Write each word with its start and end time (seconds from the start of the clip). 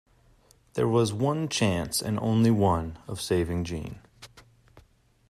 There 0.73 0.87
was 0.87 1.13
one 1.13 1.47
chance, 1.47 2.01
and 2.01 2.17
only 2.21 2.49
one, 2.49 2.97
of 3.07 3.21
saving 3.21 3.65
Jeanne. 3.65 3.99